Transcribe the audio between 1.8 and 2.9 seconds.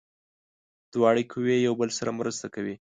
سره مرسته کوي.